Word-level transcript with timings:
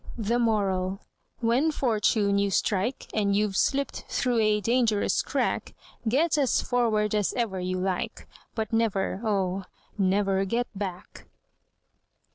The 0.17 0.39
Moral: 0.39 0.99
When 1.41 1.69
fortune 1.71 2.39
you 2.39 2.49
strike, 2.49 3.05
And 3.13 3.35
you've 3.35 3.55
slipped 3.55 4.03
through 4.09 4.39
a 4.39 4.59
dangerous 4.59 5.21
crack, 5.21 5.75
Get 6.07 6.39
as 6.39 6.59
forward 6.59 7.13
as 7.13 7.33
ever 7.33 7.59
you 7.59 7.79
like, 7.79 8.27
But 8.55 8.73
never, 8.73 9.21
oh, 9.23 9.65
never 9.99 10.43
get 10.45 10.65
back! 10.73 11.27